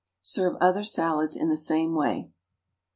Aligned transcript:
Serve 0.23 0.55
other 0.59 0.83
salads 0.83 1.35
in 1.35 1.47
the 1.49 1.55
same 1.55 1.93
way. 1.93 2.31